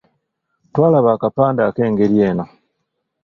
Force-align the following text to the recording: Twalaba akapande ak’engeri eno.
Twalaba 0.69 1.09
akapande 1.13 1.61
ak’engeri 1.63 2.17
eno. 2.29 2.45